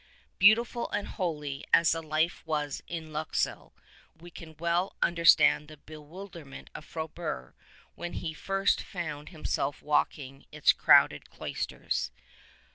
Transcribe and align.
Beautiful 0.39 0.89
and 0.89 1.07
holy 1.07 1.63
as 1.71 1.91
the 1.91 2.01
life 2.01 2.41
was 2.47 2.81
at 2.89 3.03
Luxeuil, 3.03 3.71
we 4.19 4.31
can 4.31 4.57
well 4.57 4.95
understand 5.03 5.67
the 5.67 5.77
bewilderment 5.77 6.71
of 6.73 6.85
Frobert 6.85 7.53
when 7.93 8.13
he 8.13 8.33
first 8.33 8.81
found 8.81 9.29
himself 9.29 9.79
walking 9.83 10.47
its 10.51 10.73
crowded 10.73 11.29
cloisters. 11.29 12.09